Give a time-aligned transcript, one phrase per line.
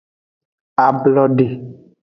[0.87, 1.47] Ablode.